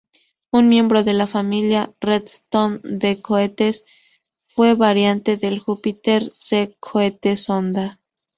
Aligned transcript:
Un 0.51 0.67
miembro 0.67 1.03
de 1.03 1.13
la 1.13 1.27
familia 1.27 1.93
"Redstone" 2.01 2.79
de 2.81 3.21
cohetes, 3.21 3.85
fue 4.39 4.73
variante 4.73 5.37
del 5.37 5.59
Jupiter-C 5.59 6.75
Cohete 6.79 7.35
sonda. 7.37 7.99